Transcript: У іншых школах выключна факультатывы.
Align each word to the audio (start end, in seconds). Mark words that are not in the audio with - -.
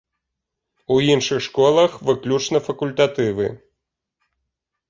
У 0.95 0.97
іншых 1.15 1.39
школах 1.47 1.91
выключна 2.07 2.63
факультатывы. 2.69 3.47